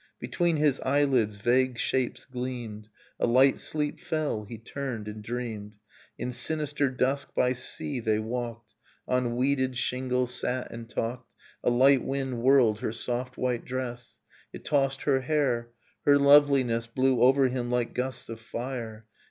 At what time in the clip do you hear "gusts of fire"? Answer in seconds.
17.93-19.05